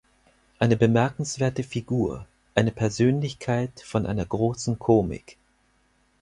Eine 0.57 0.77
bemerkenswerte 0.77 1.61
Figur, 1.61 2.25
eine 2.55 2.71
Persönlichkeit 2.71 3.81
von 3.85 4.07
einer 4.07 4.25
großen 4.25 4.79
Komik. 4.79 5.37